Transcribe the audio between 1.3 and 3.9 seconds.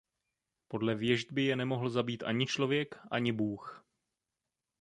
je nemohl zabít ani člověk ani bůh.